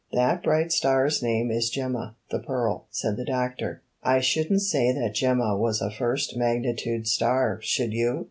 [0.11, 3.83] ''That bright star's name is Gemma, the Pearl," said the doctor.
[4.03, 8.19] 'T shouldn't say that Gemma was a first magnitude star, should you?"